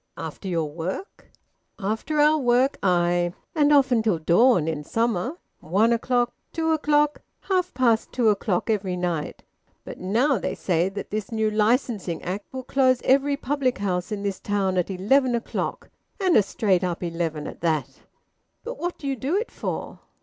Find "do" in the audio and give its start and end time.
18.97-19.05, 19.15-19.35